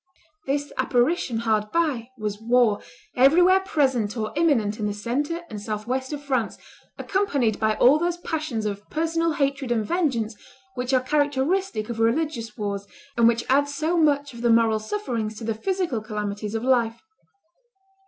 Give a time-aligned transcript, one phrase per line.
[0.47, 2.79] This "apparition hard by" was war,
[3.15, 6.57] everywhere present or imminent in the centre and south west of France,
[6.97, 10.35] accompanied by all those passions of personal hatred and vengeance
[10.73, 15.37] which are characteristic of religious wars, and which add so much of the moral sufferings
[15.37, 17.03] to the physical calamities of life.